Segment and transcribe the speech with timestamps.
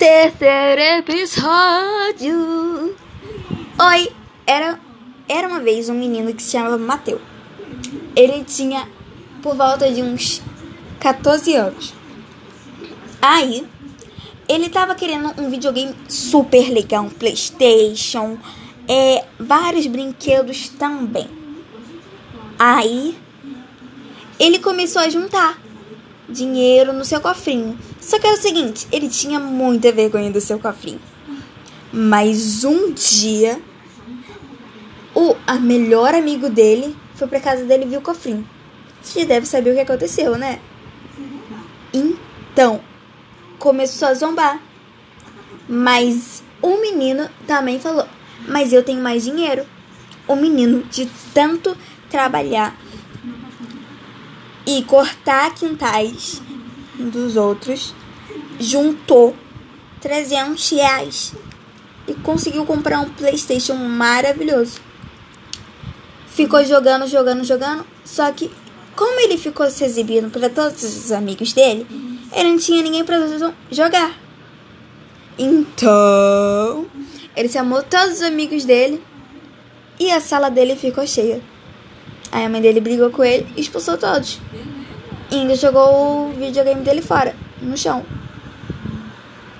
[0.00, 2.96] Terceiro episódio.
[3.78, 4.12] Oi,
[4.46, 4.80] era,
[5.28, 7.20] era uma vez um menino que se chamava Mateu.
[8.16, 8.88] Ele tinha
[9.42, 10.40] por volta de uns
[11.00, 11.92] 14 anos.
[13.20, 13.68] Aí,
[14.48, 18.38] ele tava querendo um videogame super legal, um PlayStation,
[18.88, 21.28] é, vários brinquedos também.
[22.58, 23.18] Aí,
[24.38, 25.58] ele começou a juntar
[26.30, 27.78] dinheiro no seu cofrinho.
[28.00, 31.00] Só que era o seguinte, ele tinha muita vergonha do seu cofrinho.
[31.92, 33.60] Mas um dia,
[35.14, 38.46] o a melhor amigo dele foi pra casa dele e viu o cofrinho.
[39.02, 40.60] Você deve saber o que aconteceu, né?
[41.92, 42.80] Então,
[43.58, 44.60] começou a zombar.
[45.68, 48.06] Mas o menino também falou:
[48.48, 49.64] Mas eu tenho mais dinheiro.
[50.28, 51.76] O menino, de tanto
[52.08, 52.76] trabalhar
[54.78, 56.40] e cortar quintais
[56.96, 57.92] dos outros,
[58.58, 59.34] juntou
[60.00, 61.34] 300 reais
[62.06, 64.80] e conseguiu comprar um PlayStation maravilhoso.
[66.28, 67.84] Ficou jogando, jogando, jogando.
[68.04, 68.50] Só que,
[68.94, 71.86] como ele ficou se exibindo para todos os amigos dele,
[72.32, 73.18] ele não tinha ninguém para
[73.70, 74.16] jogar.
[75.36, 76.86] Então,
[77.36, 79.02] ele chamou todos os amigos dele
[79.98, 81.42] e a sala dele ficou cheia.
[82.32, 84.38] Aí a mãe dele brigou com ele e expulsou todos.
[85.30, 88.04] E ainda jogou o videogame dele fora, no chão.